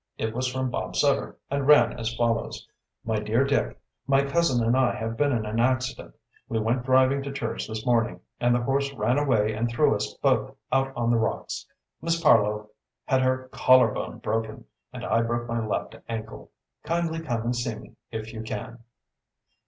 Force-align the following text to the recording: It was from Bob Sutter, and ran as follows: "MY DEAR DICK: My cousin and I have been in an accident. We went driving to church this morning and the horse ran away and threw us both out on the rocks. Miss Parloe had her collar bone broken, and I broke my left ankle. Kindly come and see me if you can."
It 0.17 0.33
was 0.33 0.47
from 0.47 0.71
Bob 0.71 0.95
Sutter, 0.95 1.37
and 1.51 1.67
ran 1.67 1.93
as 1.93 2.15
follows: 2.15 2.67
"MY 3.05 3.19
DEAR 3.19 3.43
DICK: 3.43 3.77
My 4.07 4.25
cousin 4.25 4.65
and 4.65 4.75
I 4.75 4.95
have 4.95 5.15
been 5.15 5.31
in 5.31 5.45
an 5.45 5.59
accident. 5.59 6.15
We 6.49 6.57
went 6.57 6.81
driving 6.85 7.21
to 7.21 7.31
church 7.31 7.67
this 7.67 7.85
morning 7.85 8.19
and 8.39 8.55
the 8.55 8.63
horse 8.63 8.91
ran 8.93 9.19
away 9.19 9.53
and 9.53 9.69
threw 9.69 9.93
us 9.93 10.11
both 10.15 10.55
out 10.71 10.91
on 10.95 11.11
the 11.11 11.19
rocks. 11.19 11.67
Miss 12.01 12.19
Parloe 12.19 12.71
had 13.05 13.21
her 13.21 13.47
collar 13.49 13.91
bone 13.91 14.17
broken, 14.17 14.65
and 14.91 15.05
I 15.05 15.21
broke 15.21 15.47
my 15.47 15.63
left 15.63 15.95
ankle. 16.09 16.49
Kindly 16.83 17.19
come 17.19 17.43
and 17.43 17.55
see 17.55 17.75
me 17.75 17.91
if 18.09 18.33
you 18.33 18.41
can." 18.41 18.79